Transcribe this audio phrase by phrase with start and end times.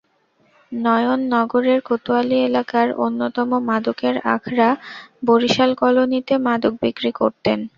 [0.71, 4.69] নয়ন নগরের কোতোয়ালি এলাকার অন্যতম মাদকের আখড়া
[5.27, 7.59] বরিশাল কলোনিতে মাদক বিক্রি করতেন।